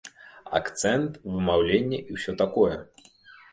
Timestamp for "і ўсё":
2.09-2.37